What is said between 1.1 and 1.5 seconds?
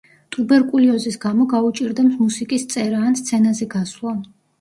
გამო